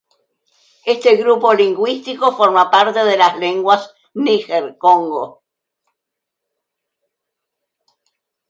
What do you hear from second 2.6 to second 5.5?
parte de las lenguas Níger-Congo.